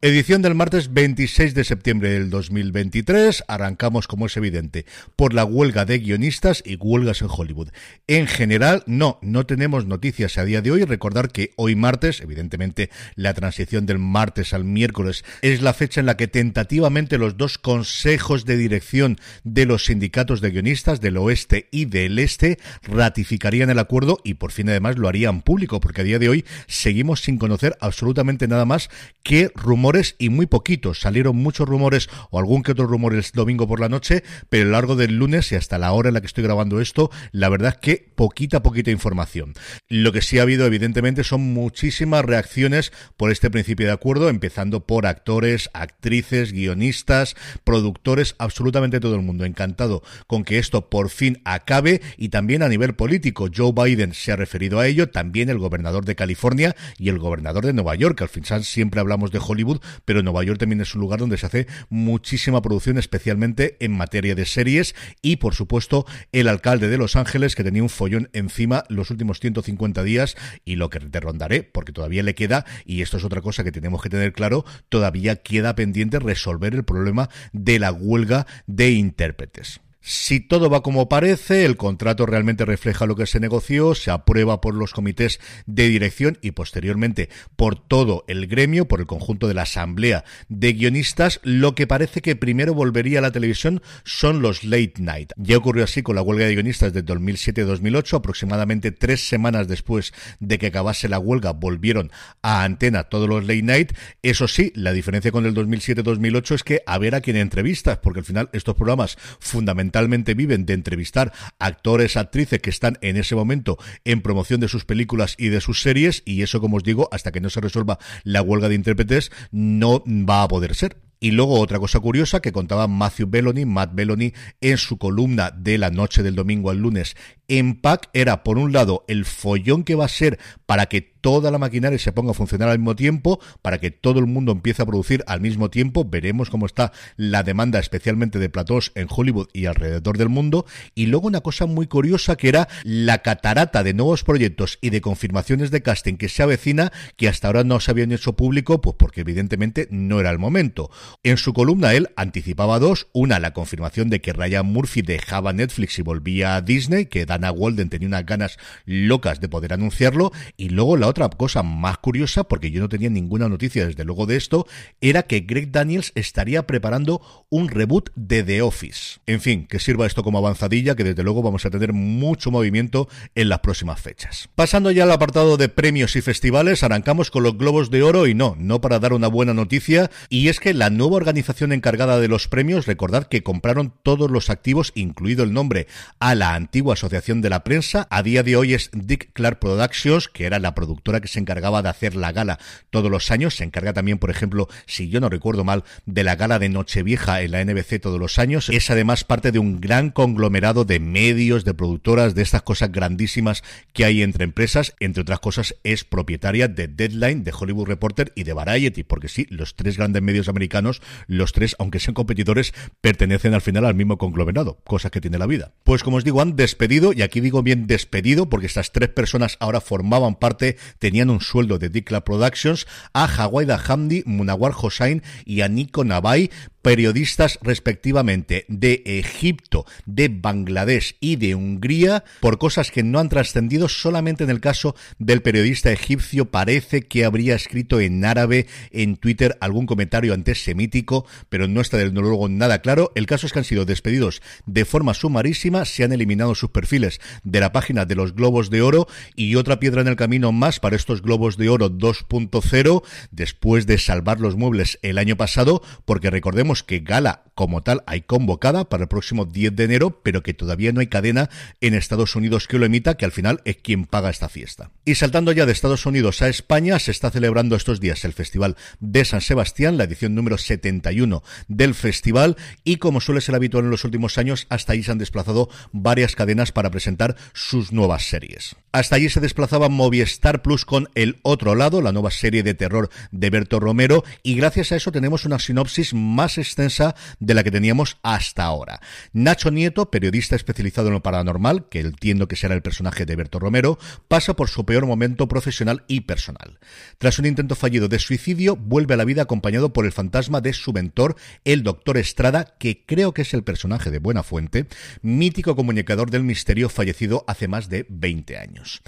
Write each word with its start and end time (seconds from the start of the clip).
Edición 0.00 0.42
del 0.42 0.54
martes 0.54 0.94
26 0.94 1.54
de 1.54 1.64
septiembre 1.64 2.10
del 2.10 2.30
2023. 2.30 3.42
Arrancamos, 3.48 4.06
como 4.06 4.26
es 4.26 4.36
evidente, 4.36 4.86
por 5.16 5.34
la 5.34 5.44
huelga 5.44 5.86
de 5.86 5.98
guionistas 5.98 6.62
y 6.64 6.76
huelgas 6.76 7.20
en 7.20 7.26
Hollywood. 7.28 7.70
En 8.06 8.28
general, 8.28 8.84
no, 8.86 9.18
no 9.22 9.44
tenemos 9.44 9.86
noticias 9.86 10.38
a 10.38 10.44
día 10.44 10.62
de 10.62 10.70
hoy. 10.70 10.84
Recordar 10.84 11.32
que 11.32 11.50
hoy 11.56 11.74
martes, 11.74 12.20
evidentemente, 12.20 12.90
la 13.16 13.34
transición 13.34 13.86
del 13.86 13.98
martes 13.98 14.54
al 14.54 14.62
miércoles 14.62 15.24
es 15.42 15.62
la 15.62 15.74
fecha 15.74 15.98
en 15.98 16.06
la 16.06 16.16
que 16.16 16.28
tentativamente 16.28 17.18
los 17.18 17.36
dos 17.36 17.58
consejos 17.58 18.44
de 18.44 18.56
dirección 18.56 19.18
de 19.42 19.66
los 19.66 19.86
sindicatos 19.86 20.40
de 20.40 20.50
guionistas 20.50 21.00
del 21.00 21.16
oeste 21.16 21.66
y 21.72 21.86
del 21.86 22.20
este 22.20 22.60
ratificarían 22.84 23.68
el 23.68 23.80
acuerdo 23.80 24.20
y 24.22 24.34
por 24.34 24.52
fin 24.52 24.68
además 24.68 24.96
lo 24.96 25.08
harían 25.08 25.42
público, 25.42 25.80
porque 25.80 26.02
a 26.02 26.04
día 26.04 26.20
de 26.20 26.28
hoy 26.28 26.44
seguimos 26.68 27.22
sin 27.22 27.36
conocer 27.36 27.76
absolutamente 27.80 28.46
nada 28.46 28.64
más 28.64 28.90
que 29.24 29.50
rumores 29.56 29.87
y 30.18 30.28
muy 30.28 30.46
poquitos. 30.46 31.00
Salieron 31.00 31.36
muchos 31.36 31.68
rumores 31.68 32.08
o 32.30 32.38
algún 32.38 32.62
que 32.62 32.72
otro 32.72 32.86
rumor 32.86 33.14
el 33.14 33.24
domingo 33.32 33.66
por 33.66 33.80
la 33.80 33.88
noche, 33.88 34.22
pero 34.48 34.64
a 34.64 34.66
lo 34.66 34.72
largo 34.72 34.96
del 34.96 35.16
lunes 35.16 35.50
y 35.52 35.54
hasta 35.54 35.78
la 35.78 35.92
hora 35.92 36.08
en 36.08 36.14
la 36.14 36.20
que 36.20 36.26
estoy 36.26 36.44
grabando 36.44 36.80
esto, 36.80 37.10
la 37.32 37.48
verdad 37.48 37.74
es 37.74 37.80
que 37.80 38.12
poquita, 38.14 38.62
poquita 38.62 38.90
información. 38.90 39.54
Lo 39.88 40.12
que 40.12 40.20
sí 40.20 40.38
ha 40.38 40.42
habido, 40.42 40.66
evidentemente, 40.66 41.24
son 41.24 41.40
muchísimas 41.52 42.24
reacciones 42.24 42.92
por 43.16 43.30
este 43.30 43.50
principio 43.50 43.86
de 43.86 43.92
acuerdo, 43.92 44.28
empezando 44.28 44.86
por 44.86 45.06
actores, 45.06 45.70
actrices, 45.72 46.52
guionistas, 46.52 47.34
productores, 47.64 48.34
absolutamente 48.38 49.00
todo 49.00 49.14
el 49.14 49.22
mundo 49.22 49.44
encantado 49.44 50.02
con 50.26 50.44
que 50.44 50.58
esto 50.58 50.90
por 50.90 51.08
fin 51.08 51.40
acabe 51.44 52.02
y 52.16 52.28
también 52.28 52.62
a 52.62 52.68
nivel 52.68 52.94
político. 52.94 53.48
Joe 53.54 53.72
Biden 53.72 54.14
se 54.14 54.32
ha 54.32 54.36
referido 54.36 54.80
a 54.80 54.86
ello, 54.86 55.08
también 55.08 55.48
el 55.48 55.58
gobernador 55.58 56.04
de 56.04 56.14
California 56.14 56.76
y 56.98 57.08
el 57.08 57.18
gobernador 57.18 57.64
de 57.64 57.72
Nueva 57.72 57.94
York. 57.94 58.20
Al 58.22 58.28
final 58.28 58.64
siempre 58.64 59.00
hablamos 59.00 59.30
de 59.30 59.40
Hollywood, 59.44 59.77
pero 60.04 60.22
Nueva 60.22 60.44
York 60.44 60.58
también 60.58 60.80
es 60.80 60.94
un 60.94 61.00
lugar 61.00 61.20
donde 61.20 61.38
se 61.38 61.46
hace 61.46 61.66
muchísima 61.88 62.62
producción, 62.62 62.98
especialmente 62.98 63.76
en 63.80 63.96
materia 63.96 64.34
de 64.34 64.46
series 64.46 64.94
y, 65.22 65.36
por 65.36 65.54
supuesto, 65.54 66.06
el 66.32 66.48
alcalde 66.48 66.88
de 66.88 66.98
Los 66.98 67.16
Ángeles 67.16 67.54
que 67.54 67.64
tenía 67.64 67.82
un 67.82 67.88
follón 67.88 68.30
encima 68.32 68.84
los 68.88 69.10
últimos 69.10 69.40
150 69.40 70.02
días 70.02 70.36
y 70.64 70.76
lo 70.76 70.90
que 70.90 71.00
te 71.00 71.20
rondaré, 71.20 71.62
porque 71.62 71.92
todavía 71.92 72.22
le 72.22 72.34
queda, 72.34 72.64
y 72.84 73.02
esto 73.02 73.16
es 73.16 73.24
otra 73.24 73.40
cosa 73.40 73.64
que 73.64 73.72
tenemos 73.72 74.02
que 74.02 74.10
tener 74.10 74.32
claro, 74.32 74.64
todavía 74.88 75.36
queda 75.36 75.74
pendiente 75.74 76.18
resolver 76.18 76.74
el 76.74 76.84
problema 76.84 77.28
de 77.52 77.78
la 77.78 77.92
huelga 77.92 78.46
de 78.66 78.90
intérpretes. 78.90 79.80
Si 80.10 80.40
todo 80.40 80.70
va 80.70 80.82
como 80.82 81.06
parece, 81.06 81.66
el 81.66 81.76
contrato 81.76 82.24
realmente 82.24 82.64
refleja 82.64 83.04
lo 83.04 83.14
que 83.14 83.26
se 83.26 83.40
negoció, 83.40 83.94
se 83.94 84.10
aprueba 84.10 84.62
por 84.62 84.74
los 84.74 84.94
comités 84.94 85.38
de 85.66 85.86
dirección 85.86 86.38
y 86.40 86.52
posteriormente 86.52 87.28
por 87.56 87.78
todo 87.78 88.24
el 88.26 88.46
gremio, 88.46 88.88
por 88.88 89.00
el 89.00 89.06
conjunto 89.06 89.48
de 89.48 89.52
la 89.52 89.62
asamblea 89.62 90.24
de 90.48 90.72
guionistas, 90.72 91.40
lo 91.42 91.74
que 91.74 91.86
parece 91.86 92.22
que 92.22 92.36
primero 92.36 92.72
volvería 92.72 93.18
a 93.18 93.22
la 93.22 93.32
televisión 93.32 93.82
son 94.02 94.40
los 94.40 94.64
late 94.64 94.94
night. 94.96 95.32
Ya 95.36 95.58
ocurrió 95.58 95.84
así 95.84 96.02
con 96.02 96.16
la 96.16 96.22
huelga 96.22 96.46
de 96.46 96.54
guionistas 96.54 96.94
de 96.94 97.04
2007-2008, 97.04 98.16
aproximadamente 98.16 98.92
tres 98.92 99.28
semanas 99.28 99.68
después 99.68 100.14
de 100.40 100.56
que 100.56 100.68
acabase 100.68 101.10
la 101.10 101.18
huelga 101.18 101.52
volvieron 101.52 102.10
a 102.40 102.64
antena 102.64 103.04
todos 103.04 103.28
los 103.28 103.42
late 103.42 103.62
night. 103.62 103.92
Eso 104.22 104.48
sí, 104.48 104.72
la 104.74 104.92
diferencia 104.92 105.32
con 105.32 105.44
el 105.44 105.52
2007-2008 105.54 106.54
es 106.54 106.64
que 106.64 106.82
a 106.86 106.96
ver 106.96 107.14
a 107.14 107.20
quién 107.20 107.36
entrevistas, 107.36 107.98
porque 107.98 108.20
al 108.20 108.24
final 108.24 108.48
estos 108.54 108.74
programas 108.74 109.18
fundamentales 109.38 109.97
viven 110.06 110.66
de 110.66 110.74
entrevistar 110.74 111.32
actores, 111.58 112.16
actrices 112.16 112.60
que 112.60 112.70
están 112.70 112.98
en 113.00 113.16
ese 113.16 113.34
momento 113.34 113.78
en 114.04 114.22
promoción 114.22 114.60
de 114.60 114.68
sus 114.68 114.84
películas 114.84 115.34
y 115.38 115.48
de 115.48 115.60
sus 115.60 115.82
series 115.82 116.22
y 116.24 116.42
eso, 116.42 116.60
como 116.60 116.76
os 116.76 116.84
digo, 116.84 117.08
hasta 117.12 117.32
que 117.32 117.40
no 117.40 117.50
se 117.50 117.60
resuelva 117.60 117.98
la 118.24 118.42
huelga 118.42 118.68
de 118.68 118.74
intérpretes, 118.74 119.30
no 119.50 120.02
va 120.06 120.42
a 120.42 120.48
poder 120.48 120.74
ser. 120.74 120.96
Y 121.20 121.32
luego 121.32 121.58
otra 121.58 121.80
cosa 121.80 121.98
curiosa 121.98 122.40
que 122.40 122.52
contaba 122.52 122.86
Matthew 122.86 123.26
Belloni, 123.28 123.64
Matt 123.64 123.92
Belloni, 123.92 124.34
en 124.60 124.78
su 124.78 124.98
columna 124.98 125.50
de 125.50 125.76
la 125.76 125.90
noche 125.90 126.22
del 126.22 126.36
domingo 126.36 126.70
al 126.70 126.78
lunes 126.78 127.16
en 127.48 127.80
PAC 127.80 128.10
era, 128.12 128.44
por 128.44 128.58
un 128.58 128.72
lado, 128.72 129.04
el 129.08 129.24
follón 129.24 129.82
que 129.82 129.94
va 129.94 130.04
a 130.04 130.08
ser 130.08 130.38
para 130.66 130.86
que 130.86 131.00
toda 131.00 131.50
la 131.50 131.58
maquinaria 131.58 131.98
se 131.98 132.12
ponga 132.12 132.30
a 132.30 132.34
funcionar 132.34 132.68
al 132.68 132.78
mismo 132.78 132.94
tiempo, 132.94 133.40
para 133.62 133.78
que 133.78 133.90
todo 133.90 134.20
el 134.20 134.26
mundo 134.26 134.52
empiece 134.52 134.82
a 134.82 134.86
producir 134.86 135.24
al 135.26 135.40
mismo 135.40 135.70
tiempo. 135.70 136.04
Veremos 136.04 136.50
cómo 136.50 136.66
está 136.66 136.92
la 137.16 137.42
demanda, 137.42 137.78
especialmente 137.78 138.38
de 138.38 138.50
platós 138.50 138.92
en 138.94 139.08
Hollywood 139.10 139.48
y 139.52 139.66
alrededor 139.66 140.18
del 140.18 140.28
mundo. 140.28 140.66
Y 140.94 141.06
luego 141.06 141.26
una 141.26 141.40
cosa 141.40 141.66
muy 141.66 141.86
curiosa 141.86 142.36
que 142.36 142.48
era 142.48 142.68
la 142.84 143.18
catarata 143.18 143.82
de 143.82 143.94
nuevos 143.94 144.24
proyectos 144.24 144.78
y 144.80 144.90
de 144.90 145.00
confirmaciones 145.00 145.70
de 145.70 145.82
casting 145.82 146.14
que 146.14 146.28
se 146.28 146.42
avecina, 146.42 146.92
que 147.16 147.28
hasta 147.28 147.48
ahora 147.48 147.64
no 147.64 147.80
se 147.80 147.90
habían 147.90 148.12
hecho 148.12 148.34
público, 148.34 148.80
pues 148.80 148.96
porque 148.98 149.22
evidentemente 149.22 149.88
no 149.90 150.20
era 150.20 150.30
el 150.30 150.38
momento. 150.38 150.90
En 151.22 151.36
su 151.36 151.52
columna 151.52 151.94
él 151.94 152.08
anticipaba 152.16 152.78
dos. 152.78 153.08
Una, 153.12 153.40
la 153.40 153.52
confirmación 153.52 154.10
de 154.10 154.20
que 154.20 154.32
Ryan 154.32 154.66
Murphy 154.66 155.02
dejaba 155.02 155.52
Netflix 155.52 155.98
y 155.98 156.02
volvía 156.02 156.56
a 156.56 156.60
Disney, 156.60 157.06
que 157.06 157.26
da 157.26 157.37
Ana 157.38 157.52
Walden 157.52 157.88
tenía 157.88 158.08
unas 158.08 158.26
ganas 158.26 158.58
locas 158.84 159.40
de 159.40 159.48
poder 159.48 159.72
anunciarlo. 159.72 160.32
Y 160.56 160.68
luego 160.68 160.96
la 160.96 161.06
otra 161.06 161.28
cosa 161.30 161.62
más 161.62 161.98
curiosa, 161.98 162.44
porque 162.44 162.70
yo 162.70 162.80
no 162.80 162.88
tenía 162.88 163.10
ninguna 163.10 163.48
noticia 163.48 163.86
desde 163.86 164.04
luego 164.04 164.26
de 164.26 164.36
esto, 164.36 164.66
era 165.00 165.22
que 165.22 165.40
Greg 165.40 165.72
Daniels 165.72 166.12
estaría 166.14 166.66
preparando 166.66 167.20
un 167.48 167.68
reboot 167.68 168.10
de 168.14 168.42
The 168.42 168.62
Office. 168.62 169.20
En 169.26 169.40
fin, 169.40 169.66
que 169.66 169.78
sirva 169.78 170.06
esto 170.06 170.22
como 170.22 170.38
avanzadilla, 170.38 170.96
que 170.96 171.04
desde 171.04 171.22
luego 171.22 171.42
vamos 171.42 171.64
a 171.64 171.70
tener 171.70 171.92
mucho 171.92 172.50
movimiento 172.50 173.08
en 173.34 173.48
las 173.48 173.60
próximas 173.60 174.00
fechas. 174.00 174.48
Pasando 174.54 174.90
ya 174.90 175.04
al 175.04 175.12
apartado 175.12 175.56
de 175.56 175.68
premios 175.68 176.16
y 176.16 176.20
festivales, 176.22 176.82
arrancamos 176.82 177.30
con 177.30 177.42
los 177.42 177.56
Globos 177.56 177.90
de 177.90 178.02
Oro 178.02 178.26
y 178.26 178.34
no, 178.34 178.56
no 178.58 178.80
para 178.80 178.98
dar 178.98 179.12
una 179.12 179.28
buena 179.28 179.54
noticia, 179.54 180.10
y 180.28 180.48
es 180.48 180.60
que 180.60 180.74
la 180.74 180.90
nueva 180.90 181.16
organización 181.16 181.72
encargada 181.72 182.18
de 182.20 182.28
los 182.28 182.48
premios, 182.48 182.86
recordad 182.86 183.28
que 183.28 183.42
compraron 183.42 183.94
todos 184.02 184.30
los 184.30 184.50
activos, 184.50 184.92
incluido 184.94 185.44
el 185.44 185.52
nombre, 185.52 185.86
a 186.18 186.34
la 186.34 186.54
antigua 186.54 186.94
asociación 186.94 187.27
de 187.28 187.50
la 187.50 187.62
prensa. 187.62 188.06
A 188.10 188.22
día 188.22 188.42
de 188.42 188.56
hoy 188.56 188.72
es 188.72 188.90
Dick 188.94 189.32
Clark 189.34 189.58
Productions, 189.58 190.28
que 190.28 190.46
era 190.46 190.58
la 190.58 190.74
productora 190.74 191.20
que 191.20 191.28
se 191.28 191.38
encargaba 191.38 191.82
de 191.82 191.90
hacer 191.90 192.16
la 192.16 192.32
gala 192.32 192.58
todos 192.88 193.10
los 193.10 193.30
años. 193.30 193.54
Se 193.54 193.64
encarga 193.64 193.92
también, 193.92 194.18
por 194.18 194.30
ejemplo, 194.30 194.66
si 194.86 195.10
yo 195.10 195.20
no 195.20 195.28
recuerdo 195.28 195.62
mal, 195.62 195.84
de 196.06 196.24
la 196.24 196.36
gala 196.36 196.58
de 196.58 196.70
Nochevieja 196.70 197.42
en 197.42 197.50
la 197.50 197.62
NBC 197.62 198.00
todos 198.00 198.18
los 198.18 198.38
años. 198.38 198.70
Es 198.70 198.90
además 198.90 199.24
parte 199.24 199.52
de 199.52 199.58
un 199.58 199.78
gran 199.78 200.10
conglomerado 200.10 200.86
de 200.86 201.00
medios, 201.00 201.66
de 201.66 201.74
productoras, 201.74 202.34
de 202.34 202.40
estas 202.40 202.62
cosas 202.62 202.90
grandísimas 202.90 203.62
que 203.92 204.06
hay 204.06 204.22
entre 204.22 204.44
empresas. 204.44 204.94
Entre 204.98 205.20
otras 205.20 205.40
cosas, 205.40 205.76
es 205.84 206.04
propietaria 206.04 206.66
de 206.66 206.88
Deadline, 206.88 207.44
de 207.44 207.52
Hollywood 207.52 207.88
Reporter 207.88 208.32
y 208.36 208.44
de 208.44 208.54
Variety, 208.54 209.02
porque 209.02 209.28
sí, 209.28 209.46
los 209.50 209.76
tres 209.76 209.98
grandes 209.98 210.22
medios 210.22 210.48
americanos, 210.48 211.02
los 211.26 211.52
tres, 211.52 211.76
aunque 211.78 212.00
sean 212.00 212.14
competidores, 212.14 212.72
pertenecen 213.02 213.52
al 213.52 213.60
final 213.60 213.84
al 213.84 213.94
mismo 213.94 214.16
conglomerado, 214.16 214.80
cosas 214.84 215.10
que 215.10 215.20
tiene 215.20 215.36
la 215.36 215.46
vida. 215.46 215.74
Pues 215.84 216.02
como 216.02 216.16
os 216.16 216.24
digo, 216.24 216.40
han 216.40 216.56
despedido 216.56 217.12
y 217.18 217.22
aquí 217.22 217.40
digo 217.40 217.64
bien 217.64 217.88
despedido 217.88 218.48
porque 218.48 218.66
estas 218.66 218.92
tres 218.92 219.08
personas 219.08 219.56
ahora 219.58 219.80
formaban 219.80 220.36
parte, 220.36 220.76
tenían 221.00 221.30
un 221.30 221.40
sueldo 221.40 221.80
de 221.80 221.88
Dikla 221.88 222.22
Productions, 222.22 222.86
a 223.12 223.24
Hawaii 223.24 223.66
Hamdi, 223.88 224.22
Munawar 224.24 224.72
Hossain 224.80 225.24
y 225.44 225.62
a 225.62 225.68
Nico 225.68 226.04
Navai 226.04 226.52
periodistas 226.88 227.58
respectivamente 227.60 228.64
de 228.68 229.02
Egipto, 229.04 229.84
de 230.06 230.30
Bangladesh 230.30 231.16
y 231.20 231.36
de 231.36 231.54
Hungría 231.54 232.24
por 232.40 232.56
cosas 232.56 232.90
que 232.90 233.02
no 233.02 233.18
han 233.18 233.28
trascendido 233.28 233.90
solamente 233.90 234.44
en 234.44 234.48
el 234.48 234.62
caso 234.62 234.96
del 235.18 235.42
periodista 235.42 235.92
egipcio 235.92 236.46
parece 236.46 237.02
que 237.02 237.26
habría 237.26 237.54
escrito 237.54 238.00
en 238.00 238.24
árabe 238.24 238.68
en 238.90 239.18
Twitter 239.18 239.58
algún 239.60 239.84
comentario 239.84 240.32
antisemítico, 240.32 241.26
pero 241.50 241.68
no 241.68 241.82
está 241.82 241.98
de 241.98 242.06
luego 242.06 242.48
nada 242.48 242.80
claro. 242.80 243.12
El 243.14 243.26
caso 243.26 243.46
es 243.46 243.52
que 243.52 243.58
han 243.58 243.66
sido 243.66 243.84
despedidos 243.84 244.40
de 244.64 244.86
forma 244.86 245.12
sumarísima, 245.12 245.84
se 245.84 246.04
han 246.04 246.12
eliminado 246.12 246.54
sus 246.54 246.70
perfiles 246.70 247.20
de 247.44 247.60
la 247.60 247.70
página 247.70 248.06
de 248.06 248.14
los 248.14 248.34
Globos 248.34 248.70
de 248.70 248.80
Oro 248.80 249.08
y 249.36 249.56
otra 249.56 249.78
piedra 249.78 250.00
en 250.00 250.08
el 250.08 250.16
camino 250.16 250.52
más 250.52 250.80
para 250.80 250.96
estos 250.96 251.20
Globos 251.20 251.58
de 251.58 251.68
Oro 251.68 251.90
2.0 251.90 253.02
después 253.30 253.86
de 253.86 253.98
salvar 253.98 254.40
los 254.40 254.56
muebles 254.56 254.98
el 255.02 255.18
año 255.18 255.36
pasado, 255.36 255.82
porque 256.06 256.30
recordemos 256.30 256.77
que 256.82 257.00
Gala 257.00 257.44
como 257.58 257.82
tal 257.82 258.04
hay 258.06 258.20
convocada 258.20 258.88
para 258.88 259.02
el 259.02 259.08
próximo 259.08 259.44
10 259.44 259.74
de 259.74 259.82
enero, 259.82 260.20
pero 260.22 260.44
que 260.44 260.54
todavía 260.54 260.92
no 260.92 261.00
hay 261.00 261.08
cadena 261.08 261.50
en 261.80 261.94
Estados 261.94 262.36
Unidos 262.36 262.68
que 262.68 262.78
lo 262.78 262.86
emita, 262.86 263.16
que 263.16 263.24
al 263.24 263.32
final 263.32 263.62
es 263.64 263.78
quien 263.78 264.04
paga 264.04 264.30
esta 264.30 264.48
fiesta. 264.48 264.92
Y 265.04 265.16
saltando 265.16 265.50
ya 265.50 265.66
de 265.66 265.72
Estados 265.72 266.06
Unidos 266.06 266.40
a 266.40 266.48
España, 266.48 267.00
se 267.00 267.10
está 267.10 267.32
celebrando 267.32 267.74
estos 267.74 267.98
días 267.98 268.24
el 268.24 268.32
Festival 268.32 268.76
de 269.00 269.24
San 269.24 269.40
Sebastián, 269.40 269.98
la 269.98 270.04
edición 270.04 270.36
número 270.36 270.56
71 270.56 271.42
del 271.66 271.96
festival, 271.96 272.56
y 272.84 272.98
como 272.98 273.20
suele 273.20 273.40
ser 273.40 273.56
habitual 273.56 273.86
en 273.86 273.90
los 273.90 274.04
últimos 274.04 274.38
años, 274.38 274.68
hasta 274.68 274.92
ahí 274.92 275.02
se 275.02 275.10
han 275.10 275.18
desplazado 275.18 275.68
varias 275.90 276.36
cadenas 276.36 276.70
para 276.70 276.92
presentar 276.92 277.34
sus 277.54 277.90
nuevas 277.90 278.22
series. 278.28 278.76
Hasta 278.92 279.16
allí 279.16 279.30
se 279.30 279.40
desplazaba 279.40 279.88
Movistar 279.88 280.62
Plus 280.62 280.84
con 280.84 281.08
El 281.16 281.40
Otro 281.42 281.74
Lado, 281.74 282.02
la 282.02 282.12
nueva 282.12 282.30
serie 282.30 282.62
de 282.62 282.74
terror 282.74 283.10
de 283.32 283.50
Berto 283.50 283.80
Romero, 283.80 284.22
y 284.44 284.54
gracias 284.54 284.92
a 284.92 284.96
eso 284.96 285.10
tenemos 285.10 285.44
una 285.44 285.58
sinopsis 285.58 286.14
más 286.14 286.56
extensa 286.60 287.14
de 287.38 287.54
la 287.54 287.64
que 287.64 287.70
teníamos 287.70 288.18
hasta 288.22 288.64
ahora. 288.64 289.00
Nacho 289.32 289.70
Nieto, 289.70 290.10
periodista 290.10 290.56
especializado 290.56 291.08
en 291.08 291.14
lo 291.14 291.22
paranormal, 291.22 291.88
que 291.88 292.00
entiendo 292.00 292.48
que 292.48 292.56
será 292.56 292.74
el 292.74 292.82
personaje 292.82 293.26
de 293.26 293.36
Berto 293.36 293.58
Romero, 293.58 293.98
pasa 294.28 294.54
por 294.54 294.68
su 294.68 294.84
peor 294.84 295.06
momento 295.06 295.48
profesional 295.48 296.04
y 296.08 296.22
personal. 296.22 296.78
Tras 297.18 297.38
un 297.38 297.46
intento 297.46 297.74
fallido 297.74 298.08
de 298.08 298.18
suicidio, 298.18 298.76
vuelve 298.76 299.14
a 299.14 299.16
la 299.16 299.24
vida 299.24 299.42
acompañado 299.42 299.92
por 299.92 300.06
el 300.06 300.12
fantasma 300.12 300.60
de 300.60 300.72
su 300.72 300.92
mentor, 300.92 301.36
el 301.64 301.82
doctor 301.82 302.16
Estrada, 302.18 302.74
que 302.78 303.04
creo 303.04 303.32
que 303.32 303.42
es 303.42 303.54
el 303.54 303.64
personaje 303.64 304.10
de 304.10 304.18
Buena 304.18 304.42
Fuente, 304.42 304.86
mítico 305.22 305.76
comunicador 305.76 306.30
del 306.30 306.44
misterio 306.44 306.88
fallecido 306.88 307.44
hace 307.46 307.68
más 307.68 307.88
de 307.88 308.06
20 308.08 308.58
años. 308.58 309.02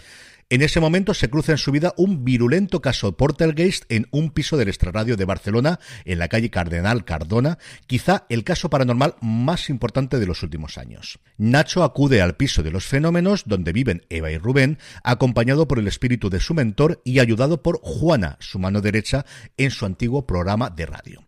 En 0.53 0.63
ese 0.63 0.81
momento 0.81 1.15
se 1.15 1.31
cruza 1.31 1.53
en 1.53 1.59
su 1.59 1.71
vida 1.71 1.95
un 1.97 2.25
virulento 2.25 2.83
caso 2.83 3.17
Portergeist 3.17 3.85
en 3.89 4.09
un 4.11 4.31
piso 4.31 4.57
del 4.57 4.67
extrarradio 4.67 5.17
de 5.17 5.25
Barcelona, 5.25 5.79
en 6.05 6.19
la 6.19 6.27
calle 6.27 6.51
Cardenal 6.51 7.05
Cardona, 7.05 7.59
quizá 7.87 8.27
el 8.29 8.43
caso 8.43 8.69
paranormal 8.69 9.15
más 9.21 9.71
importante 9.71 10.19
de 10.19 10.27
los 10.27 10.43
últimos 10.43 10.77
años. 10.77 11.21
Nacho 11.39 11.85
acude 11.85 12.21
al 12.21 12.35
piso 12.35 12.65
de 12.65 12.73
los 12.73 12.85
fenómenos, 12.85 13.45
donde 13.47 13.73
viven 13.73 14.05
Eva 14.11 14.33
y 14.33 14.39
Rubén, 14.39 14.79
acompañado 15.05 15.69
por 15.69 15.79
el 15.79 15.87
espíritu 15.87 16.31
de 16.31 16.41
su 16.41 16.53
mentor 16.53 17.01
y 17.05 17.21
ayudado 17.21 17.63
por 17.63 17.79
Juana, 17.81 18.37
su 18.41 18.59
mano 18.59 18.81
derecha, 18.81 19.25
en 19.57 19.71
su 19.71 19.87
antiguo 19.87 20.27
programa 20.27 20.69
de 20.69 20.87
radio. 20.87 21.23